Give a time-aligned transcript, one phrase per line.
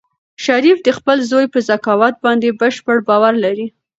[0.45, 3.67] شریف د خپل زوی په ذکاوت باندې بشپړ باور لري.